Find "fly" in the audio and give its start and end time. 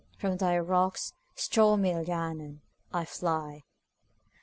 3.05-3.65